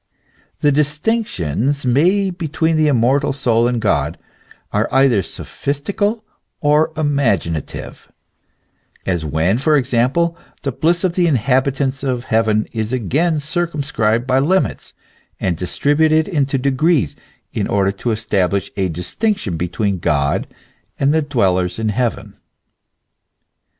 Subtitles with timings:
[0.61, 4.17] The distinctions made between the immortal soul and God
[4.73, 6.23] are either sophistical
[6.59, 8.11] or imaginative;
[9.05, 14.25] as when, for example, the bliss of the inhabitants of heaven is again circum scribed
[14.25, 14.93] by limits,
[15.39, 17.15] and distributed into degrees,
[17.53, 20.47] in order to establish a distinction between God
[20.99, 22.37] and the dwellers in heaven.